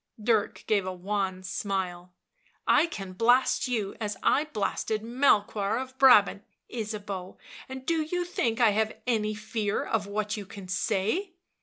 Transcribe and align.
77 0.17 0.25
Dirk 0.25 0.63
gave 0.65 0.83
a 0.87 0.97
w 0.97 1.09
r 1.11 1.27
an 1.27 1.43
smile." 1.43 2.11
I 2.67 2.87
can 2.87 3.13
blast 3.13 3.67
you 3.67 3.95
as 4.01 4.17
I 4.23 4.45
blasted 4.45 5.03
Melchoir 5.03 5.77
of 5.79 5.95
Brabant, 5.99 6.43
Ysabeau, 6.73 7.37
and 7.69 7.85
do 7.85 8.01
you 8.01 8.25
think 8.25 8.59
I 8.59 8.71
have 8.71 8.97
any 9.05 9.35
fear 9.35 9.83
of 9.83 10.07
what 10.07 10.35
you 10.35 10.47
can 10.47 10.67
say? 10.67 11.35